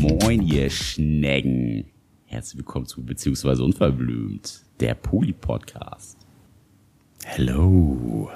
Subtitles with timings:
[0.00, 1.84] Moin, ihr Schnecken.
[2.24, 6.18] Herzlich willkommen zu Beziehungsweise Unverblümt, der Poli-Podcast.
[7.22, 8.30] Hello.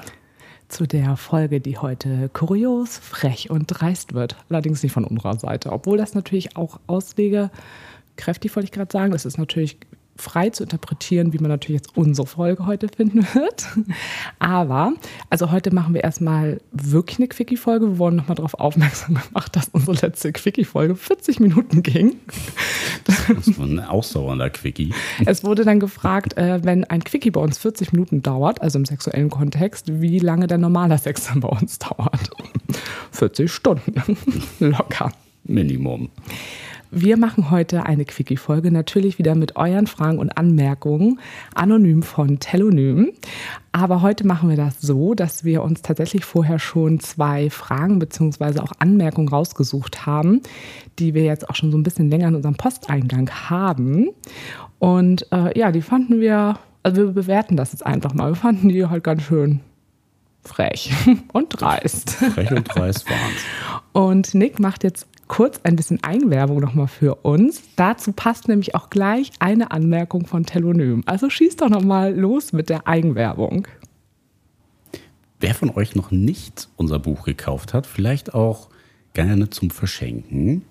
[0.69, 4.37] Zu der Folge, die heute kurios, frech und dreist wird.
[4.49, 5.73] Allerdings nicht von unserer Seite.
[5.73, 7.51] Obwohl das natürlich auch Auswege,
[8.15, 9.79] kräftig wollte ich gerade sagen, das ist natürlich
[10.19, 13.67] frei zu interpretieren, wie man natürlich jetzt unsere Folge heute finden wird.
[14.39, 14.93] Aber,
[15.31, 17.87] also heute machen wir erstmal wirklich eine Quickie-Folge.
[17.87, 22.17] Wir wurden nochmal darauf aufmerksam gemacht, dass unsere letzte Quickie-Folge 40 Minuten ging.
[23.05, 24.93] Das war ein ausdauernder Quickie.
[25.25, 28.85] Es wurde dann gefragt, äh, wenn ein Quickie bei uns 40 Minuten dauert, also im
[28.85, 32.31] sexuellen Kontext, wie lange der normale Sex dann bei uns dauert.
[33.13, 33.95] 40 Stunden.
[34.61, 35.13] Locker.
[35.45, 36.11] Minimum.
[36.91, 41.21] Wir machen heute eine Quickie-Folge, natürlich wieder mit euren Fragen und Anmerkungen,
[41.55, 43.13] anonym von Telonym.
[43.73, 48.61] Aber heute machen wir das so, dass wir uns tatsächlich vorher schon zwei Fragen bzw.
[48.61, 50.41] auch Anmerkungen rausgesucht haben,
[50.99, 54.09] die wir jetzt auch schon so ein bisschen länger in unserem Posteingang haben.
[54.79, 58.31] Und äh, ja, die fanden wir, also wir bewerten das jetzt einfach mal.
[58.31, 59.61] Wir fanden die halt ganz schön
[60.43, 60.91] frech
[61.35, 62.13] und dreist.
[62.13, 63.43] Frech und dreist waren's.
[63.93, 67.63] Und Nick macht jetzt kurz ein bisschen Eigenwerbung nochmal für uns.
[67.77, 71.03] Dazu passt nämlich auch gleich eine Anmerkung von Telonym.
[71.07, 73.69] Also schießt doch nochmal los mit der Eigenwerbung.
[75.41, 78.69] Wer von euch noch nicht unser Buch gekauft hat, vielleicht auch
[79.13, 80.63] gerne zum Verschenken,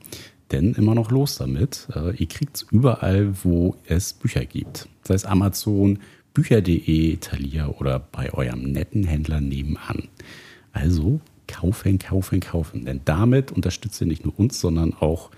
[0.51, 1.87] denn immer noch los damit.
[1.95, 4.89] Äh, ihr kriegt es überall, wo es Bücher gibt.
[5.03, 5.99] Sei es Amazon,
[6.33, 10.09] Bücher.de, Thalia oder bei eurem netten Händler nebenan.
[10.73, 12.85] Also kaufen, kaufen, kaufen.
[12.85, 15.31] Denn damit unterstützt ihr nicht nur uns, sondern auch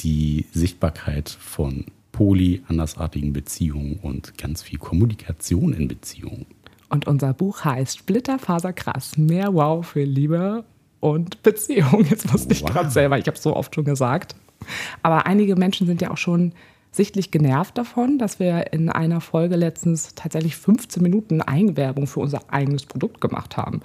[0.00, 6.46] die Sichtbarkeit von poly, andersartigen Beziehungen und ganz viel Kommunikation in Beziehungen.
[6.88, 9.16] Und unser Buch heißt Splitterfaser krass.
[9.16, 10.64] Mehr Wow für Liebe
[10.98, 12.04] und Beziehung.
[12.10, 12.70] Jetzt muss ich wow.
[12.70, 14.34] gerade selber, ich habe es so oft schon gesagt.
[15.02, 16.52] Aber einige Menschen sind ja auch schon
[16.92, 22.52] sichtlich genervt davon, dass wir in einer Folge letztens tatsächlich 15 Minuten Eigenwerbung für unser
[22.52, 23.80] eigenes Produkt gemacht haben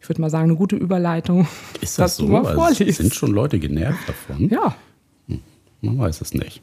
[0.00, 1.46] ich würde mal sagen, eine gute Überleitung.
[1.80, 2.26] Ist das so?
[2.26, 4.48] Du mal also sind schon Leute genervt davon?
[4.48, 4.76] Ja.
[5.26, 5.40] Hm,
[5.80, 6.62] man weiß es nicht.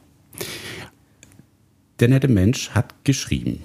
[2.00, 3.64] Der nette Mensch hat geschrieben.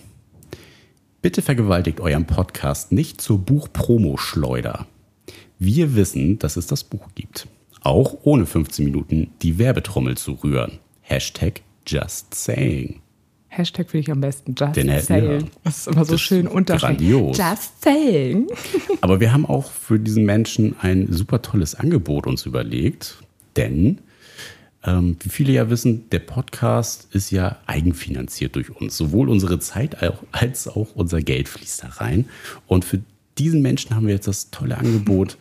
[1.22, 4.86] Bitte vergewaltigt euren Podcast nicht zur Buchpromo-Schleuder.
[5.58, 7.46] Wir wissen, dass es das Buch gibt.
[7.82, 10.78] Auch ohne 15 Minuten die Werbetrommel zu rühren.
[11.02, 13.00] Hashtag just saying.
[13.52, 14.54] Hashtag finde ich am besten.
[14.56, 15.40] Just Den saying.
[15.40, 17.10] Ja, das ist immer so schön unterschiedlich.
[17.10, 18.46] Just saying.
[19.00, 23.18] Aber wir haben auch für diesen Menschen ein super tolles Angebot uns überlegt.
[23.56, 23.98] Denn,
[24.84, 28.96] ähm, wie viele ja wissen, der Podcast ist ja eigenfinanziert durch uns.
[28.96, 29.96] Sowohl unsere Zeit
[30.30, 32.26] als auch unser Geld fließt da rein.
[32.68, 33.00] Und für
[33.36, 35.38] diesen Menschen haben wir jetzt das tolle Angebot.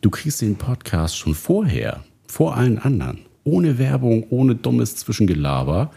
[0.00, 3.18] Du kriegst den Podcast schon vorher, vor allen anderen.
[3.44, 5.90] Ohne Werbung, ohne dummes Zwischengelaber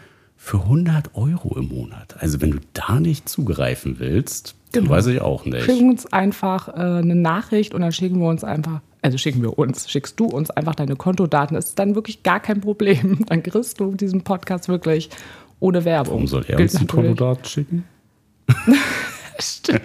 [0.44, 2.16] für 100 Euro im Monat.
[2.18, 4.90] Also wenn du da nicht zugreifen willst, genau.
[4.90, 5.64] weiß ich auch nicht.
[5.64, 9.58] Schicken uns einfach äh, eine Nachricht und dann schicken wir uns einfach, also schicken wir
[9.58, 11.54] uns, schickst du uns einfach deine Kontodaten.
[11.54, 13.24] Das ist dann wirklich gar kein Problem.
[13.26, 15.08] Dann kriegst du diesen Podcast wirklich
[15.60, 16.12] ohne Werbung.
[16.12, 17.84] Warum soll er uns die Kontodaten schicken?
[19.38, 19.80] Stimmt.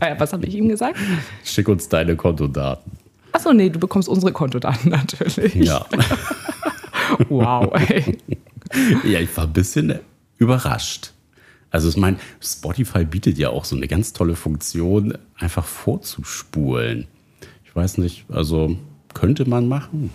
[0.00, 0.98] Ah was habe ich ihm gesagt?
[1.44, 2.92] Schick uns deine Kontodaten.
[3.32, 5.54] Achso, nee, du bekommst unsere Kontodaten natürlich.
[5.54, 5.86] Ja.
[7.30, 8.18] wow, ey.
[9.04, 9.98] ja, ich war ein bisschen
[10.38, 11.12] überrascht.
[11.70, 17.06] Also ich meine, Spotify bietet ja auch so eine ganz tolle Funktion, einfach vorzuspulen.
[17.64, 18.76] Ich weiß nicht, also
[19.12, 20.10] könnte man machen.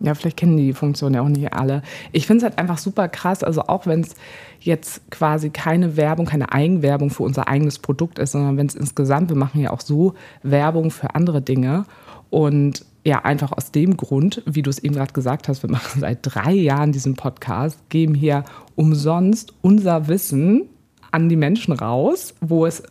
[0.00, 1.80] Ja, vielleicht kennen die Funktion ja auch nicht alle.
[2.12, 4.14] Ich finde es halt einfach super krass, also auch wenn es
[4.60, 9.30] jetzt quasi keine Werbung, keine Eigenwerbung für unser eigenes Produkt ist, sondern wenn es insgesamt,
[9.30, 10.12] wir machen ja auch so
[10.42, 11.86] Werbung für andere Dinge.
[12.28, 16.00] Und ja, einfach aus dem Grund, wie du es eben gerade gesagt hast, wir machen
[16.00, 18.42] seit drei Jahren diesen Podcast, geben hier
[18.74, 20.68] umsonst unser Wissen
[21.12, 22.82] an die Menschen raus, wo es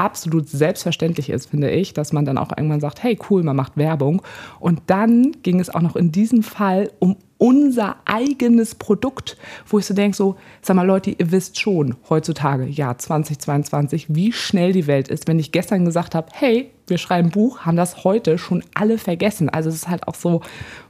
[0.00, 3.76] absolut selbstverständlich ist, finde ich, dass man dann auch irgendwann sagt, hey cool, man macht
[3.76, 4.22] Werbung.
[4.58, 9.36] Und dann ging es auch noch in diesem Fall um unser eigenes Produkt,
[9.66, 14.32] wo ich so denke, so, sag mal Leute, ihr wisst schon heutzutage, ja 2022, wie
[14.32, 15.28] schnell die Welt ist.
[15.28, 19.50] Wenn ich gestern gesagt habe, hey, wir schreiben Buch, haben das heute schon alle vergessen.
[19.50, 20.40] Also es ist halt auch so,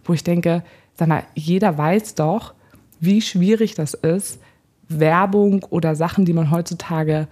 [0.04, 0.62] wo ich denke,
[0.94, 2.54] sag mal, jeder weiß doch,
[3.00, 4.38] wie schwierig das ist,
[4.88, 7.26] Werbung oder Sachen, die man heutzutage,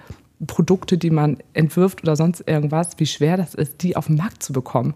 [0.46, 4.42] Produkte, die man entwirft oder sonst irgendwas, wie schwer das ist, die auf den Markt
[4.42, 4.94] zu bekommen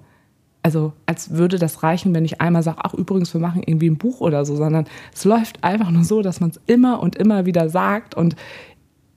[0.63, 3.99] also als würde das reichen, wenn ich einmal sage, ach übrigens, wir machen irgendwie ein
[3.99, 7.47] Buch oder so, sondern es läuft einfach nur so, dass man es immer und immer
[7.47, 8.37] wieder sagt und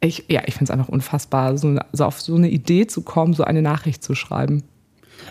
[0.01, 3.33] ich, ja, ich finde es einfach unfassbar, so, so, auf so eine Idee zu kommen,
[3.33, 4.63] so eine Nachricht zu schreiben.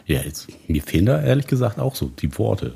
[0.06, 2.74] Ja, jetzt, mir fehlen da ehrlich gesagt auch so die Worte.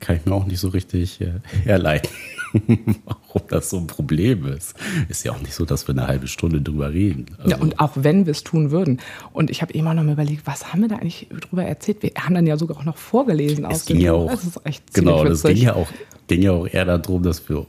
[0.00, 2.10] Kann ich mir auch nicht so richtig äh, herleiten,
[3.04, 4.74] warum das so ein Problem ist.
[5.08, 7.26] Ist ja auch nicht so, dass wir eine halbe Stunde drüber reden.
[7.38, 9.00] Also, ja, und auch wenn wir es tun würden.
[9.32, 12.02] Und ich habe immer noch mal überlegt, was haben wir da eigentlich drüber erzählt?
[12.02, 13.64] Wir haben dann ja sogar auch noch vorgelesen.
[13.70, 15.88] Es ging ja auch, das ist echt genau, das ging ja, auch,
[16.26, 17.66] ging ja auch eher darum, dass wir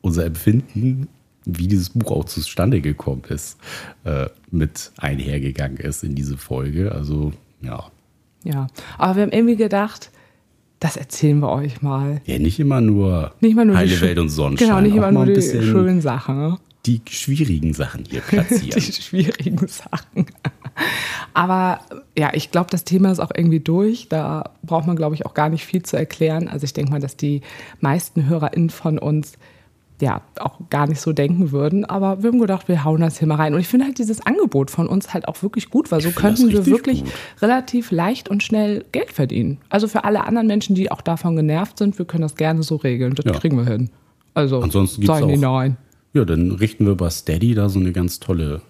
[0.00, 1.08] unser Empfinden,
[1.44, 3.58] wie dieses Buch auch zustande gekommen ist,
[4.04, 6.92] äh, mit einhergegangen ist in diese Folge.
[6.92, 7.32] Also,
[7.62, 7.90] ja.
[8.44, 10.10] Ja, aber wir haben irgendwie gedacht,
[10.80, 12.20] das erzählen wir euch mal.
[12.24, 14.68] Ja, nicht immer nur, Nicht immer nur die heile Welt und Sonnenschein.
[14.68, 16.36] Genau, nicht immer nur die schönen Sachen.
[16.36, 16.58] ne?
[16.86, 18.70] die schwierigen Sachen hier platzieren.
[18.80, 20.26] Die schwierigen Sachen.
[21.34, 21.80] Aber
[22.16, 24.08] ja, ich glaube, das Thema ist auch irgendwie durch.
[24.08, 26.48] Da braucht man, glaube ich, auch gar nicht viel zu erklären.
[26.48, 27.42] Also ich denke mal, dass die
[27.80, 29.34] meisten HörerInnen von uns
[30.00, 31.84] ja auch gar nicht so denken würden.
[31.84, 33.54] Aber wir haben gedacht, wir hauen das hier mal rein.
[33.54, 36.50] Und ich finde halt dieses Angebot von uns halt auch wirklich gut, weil so könnten
[36.50, 37.12] wir wirklich gut.
[37.42, 39.58] relativ leicht und schnell Geld verdienen.
[39.68, 42.76] Also für alle anderen Menschen, die auch davon genervt sind, wir können das gerne so
[42.76, 43.14] regeln.
[43.14, 43.32] Das Ja.
[43.32, 43.90] kriegen wir hin.
[44.34, 45.76] Also Ansonsten gibt's sagen die nein.
[46.12, 48.62] Ja, dann richten wir bei Steady da so eine ganz tolle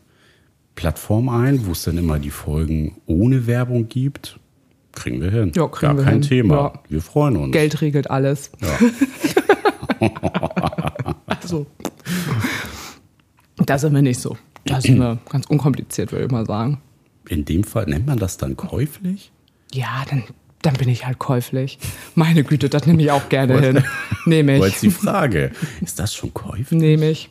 [0.75, 4.38] Plattform ein, wo es dann immer die Folgen ohne Werbung gibt.
[4.92, 5.52] Kriegen wir hin.
[5.54, 6.22] Ja, kriegen Gar wir kein hin.
[6.22, 6.54] Thema.
[6.54, 6.72] Ja.
[6.88, 7.52] Wir freuen uns.
[7.52, 8.50] Geld regelt alles.
[8.60, 8.69] Ja.
[11.48, 11.66] Also,
[13.64, 14.36] da sind wir nicht so.
[14.66, 16.82] Da sind wir ganz unkompliziert, würde ich mal sagen.
[17.26, 19.32] In dem Fall nennt man das dann käuflich?
[19.72, 20.24] Ja, dann,
[20.60, 21.78] dann bin ich halt käuflich.
[22.14, 23.84] Meine Güte, das nehme ich auch gerne hin.
[24.26, 24.80] Nehme War jetzt ich.
[24.80, 25.52] die Frage.
[25.80, 26.78] Ist das schon käuflich?
[26.78, 27.30] Nehme ich.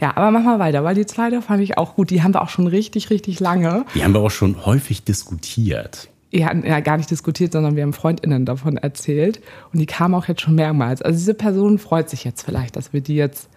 [0.00, 2.08] Ja, aber mach mal weiter, weil die zweite fand ich auch gut.
[2.10, 3.84] Die haben wir auch schon richtig, richtig lange.
[3.94, 6.08] Die haben wir auch schon häufig diskutiert.
[6.30, 9.40] Wir hatten ja gar nicht diskutiert, sondern wir haben FreundInnen davon erzählt.
[9.72, 11.02] Und die kamen auch jetzt schon mehrmals.
[11.02, 13.48] Also diese Person freut sich jetzt vielleicht, dass wir die jetzt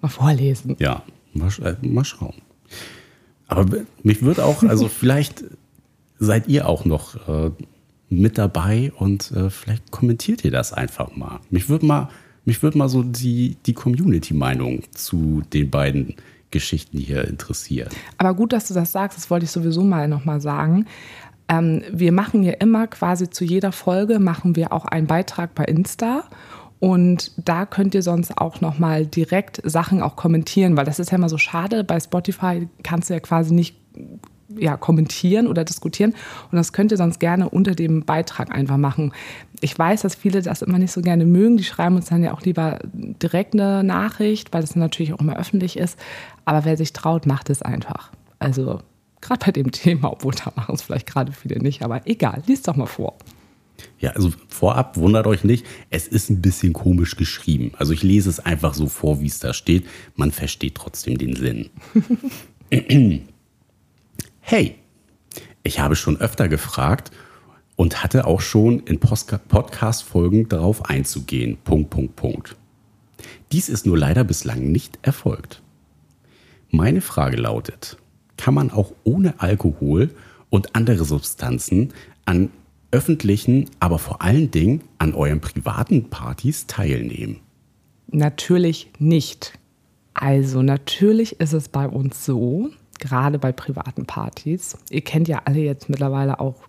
[0.00, 0.76] mal vorlesen.
[0.78, 1.02] Ja,
[1.32, 2.34] mal, äh, mal schauen.
[3.46, 3.66] Aber
[4.02, 5.44] mich würde auch, also vielleicht
[6.18, 7.50] seid ihr auch noch äh,
[8.10, 11.40] mit dabei und äh, vielleicht kommentiert ihr das einfach mal.
[11.50, 12.08] Mich würde mal,
[12.44, 16.14] mich würde mal so die, die Community-Meinung zu den beiden
[16.50, 17.90] Geschichten hier interessieren.
[18.16, 20.86] Aber gut, dass du das sagst, das wollte ich sowieso mal nochmal sagen.
[21.48, 25.64] Ähm, wir machen ja immer quasi zu jeder Folge machen wir auch einen Beitrag bei
[25.64, 26.24] Insta.
[26.80, 31.18] Und da könnt ihr sonst auch nochmal direkt Sachen auch kommentieren, weil das ist ja
[31.18, 31.82] immer so schade.
[31.82, 33.76] Bei Spotify kannst du ja quasi nicht
[34.56, 36.14] ja, kommentieren oder diskutieren.
[36.50, 39.12] Und das könnt ihr sonst gerne unter dem Beitrag einfach machen.
[39.60, 41.56] Ich weiß, dass viele das immer nicht so gerne mögen.
[41.56, 45.36] Die schreiben uns dann ja auch lieber direkt eine Nachricht, weil das natürlich auch immer
[45.36, 45.98] öffentlich ist.
[46.44, 48.10] Aber wer sich traut, macht es einfach.
[48.38, 48.80] Also
[49.20, 51.82] gerade bei dem Thema, obwohl da machen es vielleicht gerade viele nicht.
[51.82, 53.16] Aber egal, liest doch mal vor.
[54.00, 57.72] Ja, also vorab wundert euch nicht, es ist ein bisschen komisch geschrieben.
[57.78, 59.86] Also ich lese es einfach so vor, wie es da steht.
[60.16, 61.70] Man versteht trotzdem den Sinn.
[64.40, 64.74] hey,
[65.62, 67.10] ich habe schon öfter gefragt
[67.76, 71.58] und hatte auch schon in Podcast-Folgen darauf einzugehen.
[71.62, 72.56] Punkt, Punkt, Punkt.
[73.52, 75.62] Dies ist nur leider bislang nicht erfolgt.
[76.70, 77.96] Meine Frage lautet,
[78.38, 80.10] kann man auch ohne Alkohol
[80.48, 81.92] und andere Substanzen
[82.24, 82.50] an
[82.90, 87.40] öffentlichen, aber vor allen Dingen an euren privaten Partys teilnehmen?
[88.06, 89.58] Natürlich nicht.
[90.14, 95.60] Also natürlich ist es bei uns so, gerade bei privaten Partys, ihr kennt ja alle
[95.60, 96.67] jetzt mittlerweile auch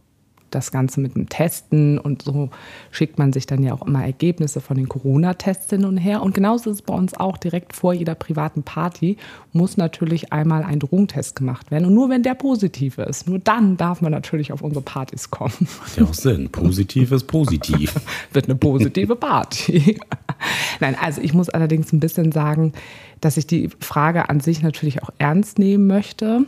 [0.52, 2.50] das Ganze mit dem Testen und so
[2.92, 6.22] schickt man sich dann ja auch immer Ergebnisse von den Corona-Tests hin und her.
[6.22, 9.18] Und genauso ist es bei uns auch direkt vor jeder privaten Party
[9.54, 11.86] muss natürlich einmal ein Drogentest gemacht werden.
[11.86, 15.54] Und nur wenn der positiv ist, nur dann darf man natürlich auf unsere Partys kommen.
[15.80, 16.50] Macht ja auch Sinn.
[16.50, 17.94] Positiv ist positiv.
[18.34, 20.00] wird eine positive Party.
[20.80, 22.74] Nein, also ich muss allerdings ein bisschen sagen,
[23.22, 26.46] dass ich die Frage an sich natürlich auch ernst nehmen möchte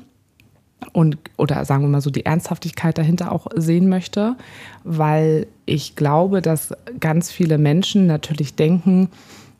[0.94, 4.36] und oder sagen wir mal so die Ernsthaftigkeit dahinter auch sehen möchte,
[4.84, 9.10] weil ich glaube, dass ganz viele Menschen natürlich denken,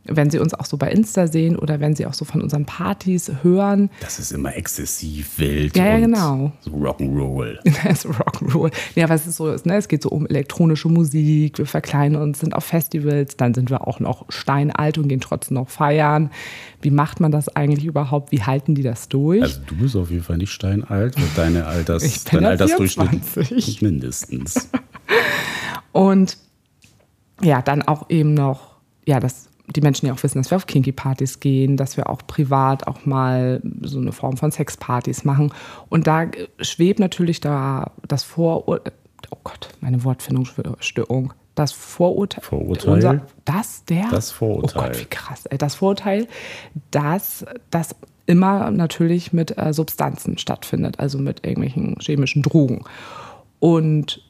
[0.06, 2.66] wenn sie uns auch so bei Insta sehen oder wenn sie auch so von unseren
[2.66, 6.52] Partys hören, Das ist immer exzessiv wild Ja, ja, genau.
[6.62, 7.60] so Rock'n'Roll.
[7.84, 8.72] Das ist Rock'n'Roll.
[8.96, 9.76] Ja, was es so ist, ne?
[9.78, 13.88] Es geht so um elektronische Musik, wir verkleiden uns, sind auf Festivals, dann sind wir
[13.88, 16.32] auch noch steinalt und gehen trotzdem noch feiern.
[16.82, 18.32] Wie macht man das eigentlich überhaupt?
[18.32, 19.42] Wie halten die das durch?
[19.44, 23.24] Also du bist auf jeden Fall nicht steinalt, weil deine Alters, Ich bin dein Altersdurchschnitt
[23.24, 23.82] 24.
[23.84, 24.68] mindestens.
[25.92, 26.38] Und
[27.42, 30.68] ja, dann auch eben noch, ja, dass die Menschen ja auch wissen, dass wir auf
[30.68, 35.54] Kinky-Partys gehen, dass wir auch privat auch mal so eine Form von Sexpartys machen.
[35.90, 36.28] Und da
[36.60, 38.94] schwebt natürlich da das Vorurteil,
[39.30, 42.44] oh Gott, meine Wortfindungsstörung, das Vorurteil.
[42.44, 42.94] Vorurteil?
[42.94, 44.10] Unser, das, der?
[44.10, 44.82] Das Vorurteil.
[44.82, 45.46] Oh Gott, wie krass.
[45.46, 46.28] Ey, das Vorurteil,
[46.92, 52.84] dass das immer natürlich mit äh, Substanzen stattfindet, also mit irgendwelchen chemischen Drogen.
[53.60, 54.24] Und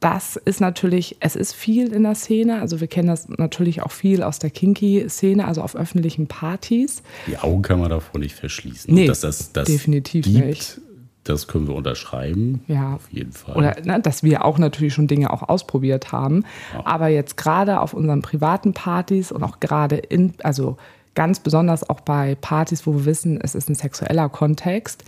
[0.00, 2.60] das ist natürlich, es ist viel in der Szene.
[2.60, 7.02] Also wir kennen das natürlich auch viel aus der Kinky-Szene, also auf öffentlichen Partys.
[7.26, 8.94] Die Augen kann man davor nicht verschließen.
[8.94, 10.80] Nee, dass das, das definitiv gibt, nicht.
[11.24, 12.62] Das können wir unterschreiben.
[12.68, 12.94] Ja.
[12.94, 13.56] Auf jeden Fall.
[13.56, 16.44] Oder ne, dass wir auch natürlich schon Dinge auch ausprobiert haben.
[16.84, 20.76] Aber jetzt gerade auf unseren privaten Partys und auch gerade in, also
[21.14, 25.04] ganz besonders auch bei Partys, wo wir wissen, es ist ein sexueller Kontext,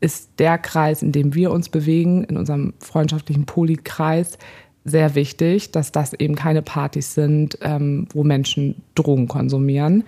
[0.00, 4.38] ist der Kreis, in dem wir uns bewegen, in unserem freundschaftlichen Polykreis,
[4.84, 10.04] sehr wichtig, dass das eben keine Partys sind, ähm, wo Menschen Drogen konsumieren.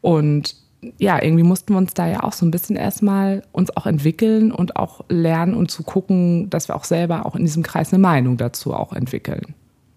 [0.00, 0.56] Und
[0.98, 4.52] ja, irgendwie mussten wir uns da ja auch so ein bisschen erstmal uns auch entwickeln
[4.52, 8.00] und auch lernen und zu gucken, dass wir auch selber auch in diesem Kreis eine
[8.00, 9.54] Meinung dazu auch entwickeln.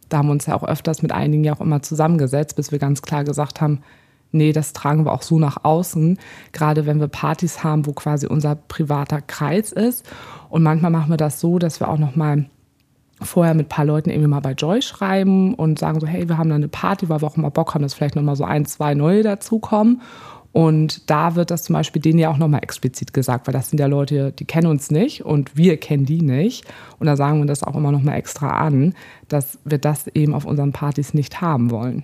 [0.10, 2.80] Da haben wir uns ja auch öfters mit einigen ja auch immer zusammengesetzt, bis wir
[2.80, 3.82] ganz klar gesagt haben,
[4.32, 6.18] nee, das tragen wir auch so nach außen,
[6.52, 10.06] gerade wenn wir Partys haben, wo quasi unser privater Kreis ist.
[10.50, 12.46] Und manchmal machen wir das so, dass wir auch noch mal
[13.22, 16.38] vorher mit ein paar Leuten irgendwie mal bei Joy schreiben und sagen so, hey, wir
[16.38, 18.44] haben da eine Party, weil wir auch mal Bock haben, dass vielleicht noch mal so
[18.44, 20.02] ein, zwei neue dazukommen.
[20.54, 23.80] Und da wird das zum Beispiel denen ja auch nochmal explizit gesagt, weil das sind
[23.80, 26.66] ja Leute, die kennen uns nicht und wir kennen die nicht.
[27.00, 28.94] Und da sagen wir das auch immer nochmal extra an,
[29.28, 32.04] dass wir das eben auf unseren Partys nicht haben wollen.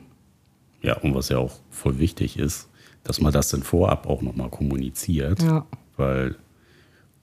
[0.84, 2.70] Ja, und was ja auch voll wichtig ist,
[3.04, 5.42] dass man das dann vorab auch nochmal kommuniziert.
[5.42, 5.66] Ja.
[5.98, 6.36] Weil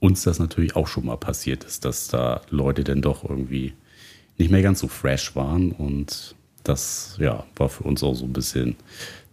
[0.00, 3.74] uns das natürlich auch schon mal passiert ist, dass da Leute dann doch irgendwie
[4.38, 5.72] nicht mehr ganz so fresh waren.
[5.72, 8.76] Und das ja, war für uns auch so ein bisschen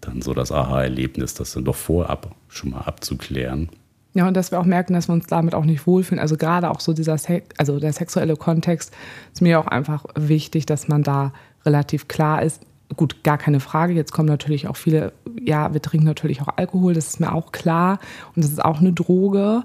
[0.02, 3.70] dann so das Aha-Erlebnis, das dann doch vorab schon mal abzuklären.
[4.14, 6.20] Ja, und dass wir auch merken, dass wir uns damit auch nicht wohlfühlen.
[6.20, 8.94] Also gerade auch so dieser, Sex, also der sexuelle Kontext
[9.32, 11.34] ist mir auch einfach wichtig, dass man da
[11.66, 12.62] relativ klar ist.
[12.96, 13.94] Gut, gar keine Frage.
[13.94, 17.52] Jetzt kommen natürlich auch viele, ja, wir trinken natürlich auch Alkohol, das ist mir auch
[17.52, 18.00] klar.
[18.36, 19.64] Und das ist auch eine Droge.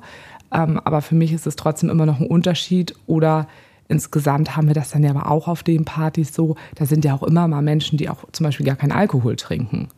[0.53, 2.95] Ähm, aber für mich ist es trotzdem immer noch ein Unterschied.
[3.07, 3.47] Oder
[3.89, 6.57] insgesamt haben wir das dann ja aber auch auf den Partys so.
[6.75, 9.89] Da sind ja auch immer mal Menschen, die auch zum Beispiel gar keinen Alkohol trinken.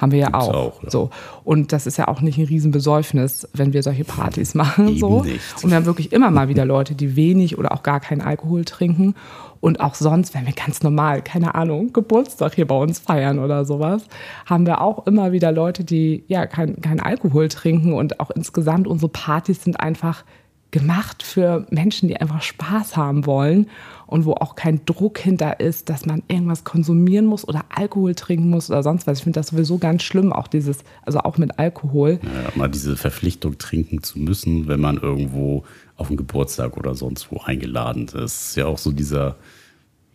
[0.00, 0.54] Haben wir ja auch.
[0.54, 0.90] auch, ja.
[0.90, 1.10] So.
[1.44, 4.88] Und das ist ja auch nicht ein Riesenbesäufnis, wenn wir solche Partys machen.
[4.88, 5.22] Eben so.
[5.22, 5.62] nicht.
[5.62, 8.64] Und wir haben wirklich immer mal wieder Leute, die wenig oder auch gar keinen Alkohol
[8.64, 9.14] trinken.
[9.60, 13.66] Und auch sonst, wenn wir ganz normal, keine Ahnung, Geburtstag hier bei uns feiern oder
[13.66, 14.04] sowas,
[14.46, 17.92] haben wir auch immer wieder Leute, die ja kein, kein Alkohol trinken.
[17.92, 20.24] Und auch insgesamt unsere Partys sind einfach
[20.70, 23.66] gemacht für Menschen, die einfach Spaß haben wollen
[24.06, 28.50] und wo auch kein Druck hinter ist, dass man irgendwas konsumieren muss oder Alkohol trinken
[28.50, 29.18] muss oder sonst was.
[29.18, 32.20] Ich finde das sowieso ganz schlimm, auch dieses, also auch mit Alkohol.
[32.22, 35.64] Ja, mal diese Verpflichtung trinken zu müssen, wenn man irgendwo
[35.96, 38.14] auf einen Geburtstag oder sonst wo eingeladen ist.
[38.14, 39.36] Ist ja auch so dieser,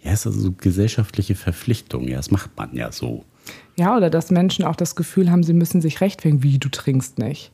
[0.01, 2.07] ja, ist also so gesellschaftliche Verpflichtung.
[2.07, 3.24] Ja, das macht man ja so.
[3.77, 7.19] Ja, oder dass Menschen auch das Gefühl haben, sie müssen sich rechtfertigen, wie du trinkst
[7.19, 7.51] nicht.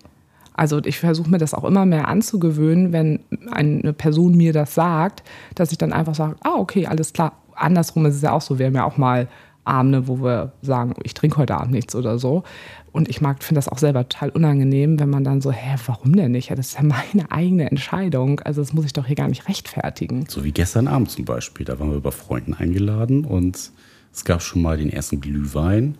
[0.62, 5.24] Also ich versuche mir das auch immer mehr anzugewöhnen, wenn eine Person mir das sagt,
[5.56, 7.41] dass ich dann einfach sage, ah, okay, alles klar.
[7.56, 9.27] Andersrum ist es ja auch so, wir haben ja auch mal
[9.63, 12.44] Abende, wo wir sagen, ich trinke heute Abend nichts oder so.
[12.91, 16.15] Und ich mag, finde das auch selber total unangenehm, wenn man dann so, hä, warum
[16.15, 16.50] denn nicht?
[16.50, 18.39] Ja, das ist ja meine eigene Entscheidung.
[18.41, 20.25] Also das muss ich doch hier gar nicht rechtfertigen.
[20.27, 21.65] So wie gestern Abend zum Beispiel.
[21.65, 23.72] Da waren wir bei Freunden eingeladen und
[24.13, 25.98] es gab schon mal den ersten Glühwein.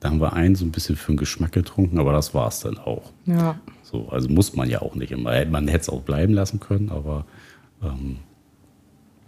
[0.00, 2.60] Da haben wir einen so ein bisschen für den Geschmack getrunken, aber das war es
[2.60, 3.12] dann auch.
[3.26, 3.58] Ja.
[3.82, 5.44] So, also muss man ja auch nicht immer.
[5.44, 7.26] Man hätte es auch bleiben lassen können, aber
[7.82, 8.16] ähm,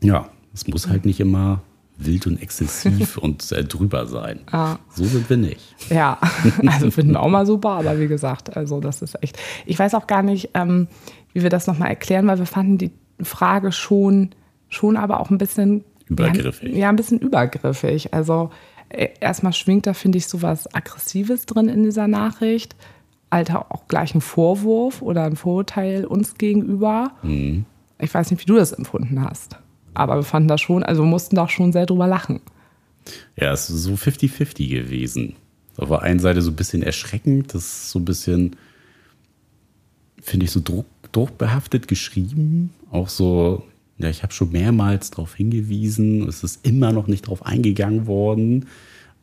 [0.02, 1.60] ja, es muss halt nicht immer
[1.98, 4.40] wild und exzessiv und äh, drüber sein.
[4.50, 4.76] Ah.
[4.88, 5.76] So sind wir nicht.
[5.90, 6.18] Ja,
[6.66, 9.38] also finden wir auch mal super, aber wie gesagt, also das ist echt.
[9.66, 10.88] Ich weiß auch gar nicht, ähm,
[11.34, 14.30] wie wir das nochmal erklären, weil wir fanden die Frage schon,
[14.68, 16.74] schon aber auch ein bisschen Übergriffig.
[16.74, 18.12] Ja, ein bisschen übergriffig.
[18.12, 18.50] Also
[19.20, 22.76] erstmal schwingt da, finde ich, so was Aggressives drin in dieser Nachricht.
[23.30, 27.12] Alter, auch gleich ein Vorwurf oder ein Vorurteil uns gegenüber.
[27.98, 29.56] Ich weiß nicht, wie du das empfunden hast.
[29.94, 32.40] Aber wir fanden das schon, also wir mussten da schon sehr drüber lachen.
[33.36, 35.34] Ja, es ist so 50-50 gewesen.
[35.76, 38.56] Auf der einen Seite so ein bisschen erschreckend, das ist so ein bisschen,
[40.20, 42.72] finde ich, so druck, druckbehaftet geschrieben.
[42.90, 43.64] Auch so,
[44.02, 48.66] ja, ich habe schon mehrmals darauf hingewiesen, es ist immer noch nicht drauf eingegangen worden.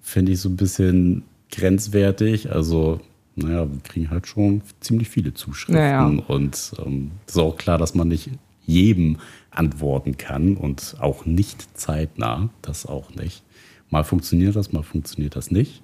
[0.01, 2.51] Finde ich so ein bisschen grenzwertig.
[2.51, 2.99] Also,
[3.35, 5.75] naja, wir kriegen halt schon ziemlich viele Zuschriften.
[5.75, 6.23] Ja, ja.
[6.27, 8.29] Und ähm, ist auch klar, dass man nicht
[8.65, 9.17] jedem
[9.51, 12.49] antworten kann und auch nicht zeitnah.
[12.61, 13.43] Das auch nicht.
[13.89, 15.81] Mal funktioniert das, mal funktioniert das nicht.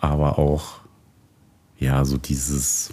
[0.00, 0.80] Aber auch,
[1.78, 2.92] ja, so dieses,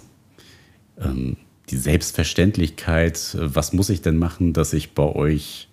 [0.98, 1.36] ähm,
[1.70, 5.68] die Selbstverständlichkeit, äh, was muss ich denn machen, dass ich bei euch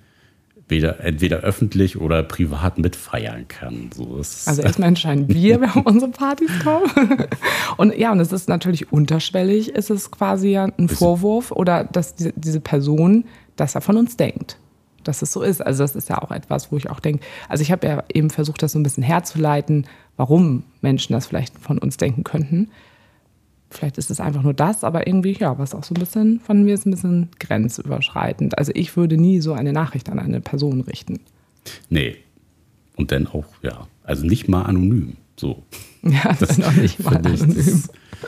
[0.68, 3.90] weder, entweder öffentlich oder privat mitfeiern kann.
[3.96, 6.92] So Also erstmal entscheiden wir, wer auf unsere Partys kommt.
[7.78, 12.16] Und ja, und es ist natürlich unterschwellig, ist es quasi ja ein Vorwurf oder dass
[12.16, 14.58] diese, diese Person das ja von uns denkt.
[15.04, 15.62] dass es so ist.
[15.62, 18.30] Also das ist ja auch etwas, wo ich auch denke, also ich habe ja eben
[18.30, 19.86] versucht, das so ein bisschen herzuleiten,
[20.18, 22.70] warum Menschen das vielleicht von uns denken könnten.
[23.74, 26.64] Vielleicht ist es einfach nur das, aber irgendwie, ja, was auch so ein bisschen von
[26.64, 28.58] mir ist ein bisschen grenzüberschreitend.
[28.58, 31.20] Also ich würde nie so eine Nachricht an eine Person richten.
[31.90, 32.18] Nee.
[32.96, 35.18] Und dann auch, ja, also nicht mal anonym.
[35.36, 35.64] So.
[36.06, 37.84] Ja, das, ist auch nicht mal finde ich, anonym.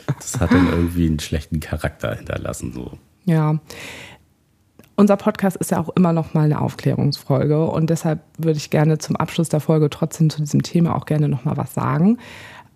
[0.06, 2.72] Das, das hat dann irgendwie einen schlechten Charakter hinterlassen.
[2.72, 2.92] So.
[3.26, 3.60] Ja.
[4.98, 8.96] Unser Podcast ist ja auch immer noch mal eine Aufklärungsfolge und deshalb würde ich gerne
[8.96, 12.16] zum Abschluss der Folge trotzdem zu diesem Thema auch gerne noch mal was sagen.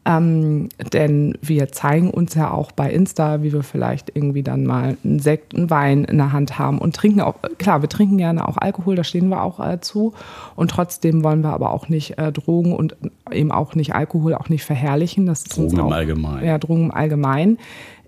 [0.06, 4.96] Ähm, denn wir zeigen uns ja auch bei Insta, wie wir vielleicht irgendwie dann mal
[5.04, 8.48] einen Sekt, einen Wein in der Hand haben und trinken auch, klar, wir trinken gerne
[8.48, 10.14] auch Alkohol, da stehen wir auch äh, zu.
[10.56, 12.96] Und trotzdem wollen wir aber auch nicht äh, Drogen und
[13.30, 15.26] eben auch nicht Alkohol auch nicht verherrlichen.
[15.26, 16.46] Das ist Drogen im auch, Allgemeinen.
[16.46, 17.58] Ja, Drogen im Allgemeinen.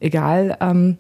[0.01, 0.97] Egal, ähm,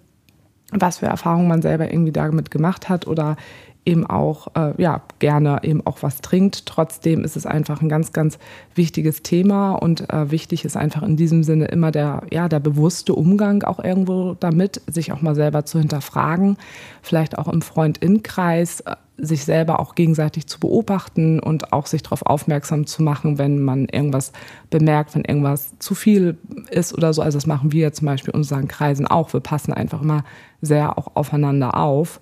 [0.72, 3.36] was für Erfahrungen man selber irgendwie damit gemacht hat oder
[3.84, 6.66] eben auch äh, ja gerne eben auch was trinkt.
[6.66, 8.38] Trotzdem ist es einfach ein ganz ganz
[8.74, 13.14] wichtiges Thema und äh, wichtig ist einfach in diesem Sinne immer der ja der bewusste
[13.14, 16.56] Umgang auch irgendwo damit, sich auch mal selber zu hinterfragen,
[17.02, 22.24] vielleicht auch im Freund-in-Kreis äh, sich selber auch gegenseitig zu beobachten und auch sich darauf
[22.24, 24.32] aufmerksam zu machen, wenn man irgendwas
[24.70, 26.38] bemerkt, wenn irgendwas zu viel
[26.70, 27.22] ist oder so.
[27.22, 29.32] Also das machen wir zum Beispiel in unseren Kreisen auch.
[29.32, 30.24] Wir passen einfach immer
[30.60, 32.20] sehr auch aufeinander auf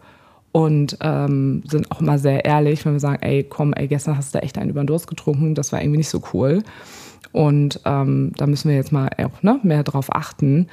[0.52, 4.34] und ähm, sind auch immer sehr ehrlich, wenn wir sagen, ey, komm, ey, gestern hast
[4.34, 6.62] du echt einen über den Durst getrunken, das war irgendwie nicht so cool.
[7.32, 10.66] Und ähm, da müssen wir jetzt mal auch ne, mehr drauf achten.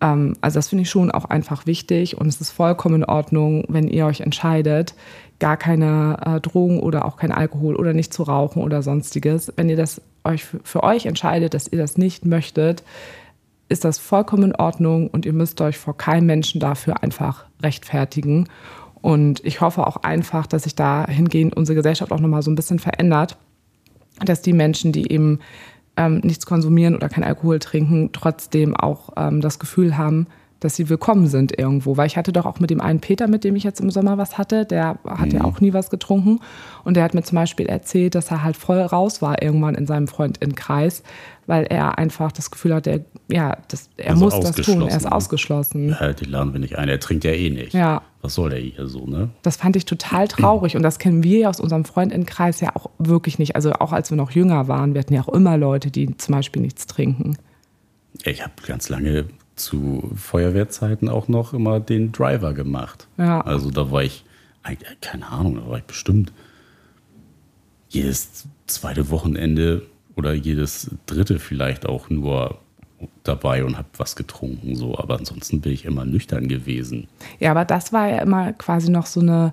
[0.00, 3.64] Ähm, also das finde ich schon auch einfach wichtig und es ist vollkommen in Ordnung,
[3.68, 4.94] wenn ihr euch entscheidet,
[5.38, 9.52] gar keine äh, Drogen oder auch kein Alkohol oder nicht zu rauchen oder sonstiges.
[9.56, 12.82] Wenn ihr das euch für, für euch entscheidet, dass ihr das nicht möchtet,
[13.68, 18.48] ist das vollkommen in Ordnung und ihr müsst euch vor keinem Menschen dafür einfach rechtfertigen.
[19.02, 22.78] Und ich hoffe auch einfach, dass sich dahingehend unsere Gesellschaft auch nochmal so ein bisschen
[22.78, 23.36] verändert,
[24.24, 25.40] dass die Menschen, die eben
[25.96, 30.26] ähm, nichts konsumieren oder kein Alkohol trinken, trotzdem auch ähm, das Gefühl haben,
[30.64, 31.96] dass sie willkommen sind irgendwo.
[31.96, 34.18] Weil ich hatte doch auch mit dem einen Peter, mit dem ich jetzt im Sommer
[34.18, 35.34] was hatte, der hat Mhm.
[35.38, 36.40] ja auch nie was getrunken.
[36.84, 39.86] Und der hat mir zum Beispiel erzählt, dass er halt voll raus war irgendwann in
[39.86, 41.02] seinem Freundinnenkreis,
[41.46, 45.10] weil er einfach das Gefühl hatte, ja, das, er Also muss das tun, er ist
[45.10, 45.88] ausgeschlossen, ausgeschlossen.
[46.00, 46.88] Ja, die laden wir nicht ein.
[46.88, 47.74] Er trinkt ja eh nicht.
[47.74, 48.02] Ja.
[48.20, 49.30] Was soll der hier so, ne?
[49.42, 52.90] Das fand ich total traurig und das kennen wir ja aus unserem Freundinnenkreis ja auch
[52.98, 53.56] wirklich nicht.
[53.56, 56.34] Also auch als wir noch jünger waren, wir hatten ja auch immer Leute, die zum
[56.36, 57.36] Beispiel nichts trinken.
[58.24, 59.24] Ich habe ganz lange
[59.62, 63.06] zu Feuerwehrzeiten auch noch immer den Driver gemacht.
[63.16, 63.40] Ja.
[63.40, 64.24] Also da war ich,
[65.00, 66.32] keine Ahnung, da war ich bestimmt
[67.88, 69.82] jedes zweite Wochenende
[70.16, 72.58] oder jedes dritte vielleicht auch nur
[73.24, 74.76] dabei und habe was getrunken.
[74.76, 77.08] So, aber ansonsten bin ich immer nüchtern gewesen.
[77.40, 79.52] Ja, aber das war ja immer quasi noch so eine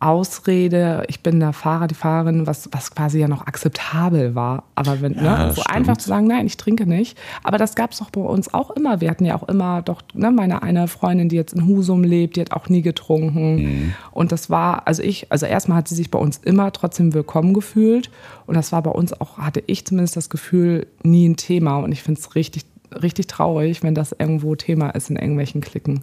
[0.00, 4.62] Ausrede, ich bin der Fahrer, die Fahrerin, was, was quasi ja noch akzeptabel war.
[4.76, 5.74] Aber wenn, Ja, ne, so stimmt.
[5.74, 7.18] einfach zu sagen, nein, ich trinke nicht.
[7.42, 9.00] Aber das gab es doch bei uns auch immer.
[9.00, 12.36] Wir hatten ja auch immer doch, ne, meine eine Freundin, die jetzt in Husum lebt,
[12.36, 13.56] die hat auch nie getrunken.
[13.56, 13.94] Mhm.
[14.12, 17.52] Und das war, also ich, also erstmal hat sie sich bei uns immer trotzdem willkommen
[17.52, 18.10] gefühlt.
[18.46, 21.78] Und das war bei uns auch, hatte ich zumindest das Gefühl, nie ein Thema.
[21.78, 22.66] Und ich finde es richtig,
[23.02, 26.02] richtig traurig, wenn das irgendwo Thema ist in irgendwelchen Klicken.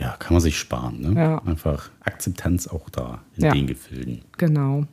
[0.00, 1.00] Ja, kann man sich sparen.
[1.00, 1.20] Ne?
[1.20, 1.38] Ja.
[1.44, 3.52] Einfach Akzeptanz auch da in Ja.
[3.52, 4.22] den Gefilden.
[4.38, 4.84] Genau.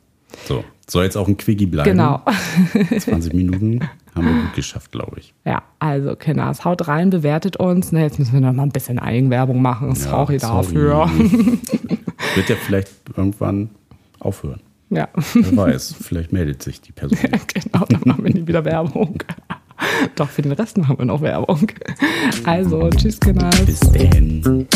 [0.46, 1.90] So, soll jetzt auch ein Quickie bleiben.
[1.90, 2.22] Genau.
[2.98, 3.80] 20 Minuten
[4.14, 5.32] haben wir gut geschafft, glaube ich.
[5.46, 7.92] Ja, also Kinders, haut rein, bewertet uns.
[7.92, 9.94] Ne, jetzt müssen wir noch mal ein bisschen Eigenwerbung machen.
[9.94, 11.10] Sorry Ja, dafür.
[12.34, 13.70] Wird ja vielleicht irgendwann
[14.20, 14.60] aufhören.
[14.90, 17.18] Ja, Wer weiß, vielleicht meldet sich die Person.
[17.54, 19.22] genau, dann machen wir nie wieder Werbung.
[20.16, 21.70] Doch, für den Rest machen wir noch Werbung.
[22.44, 23.64] Also, tschüss, Kinders.
[23.64, 24.66] Bis denn.